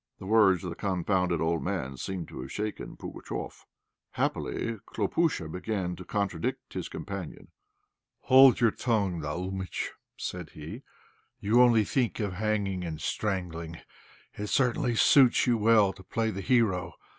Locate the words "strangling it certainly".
12.99-14.95